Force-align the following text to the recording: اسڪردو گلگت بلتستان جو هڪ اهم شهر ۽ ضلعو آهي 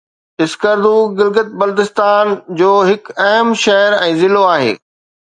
اسڪردو 0.43 0.95
گلگت 1.17 1.49
بلتستان 1.59 2.27
جو 2.59 2.71
هڪ 2.89 3.03
اهم 3.27 3.47
شهر 3.65 3.99
۽ 4.07 4.17
ضلعو 4.23 4.49
آهي 4.55 4.73